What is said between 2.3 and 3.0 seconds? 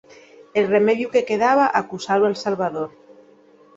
al salvador.